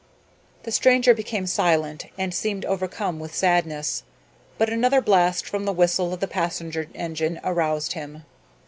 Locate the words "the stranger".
0.63-1.13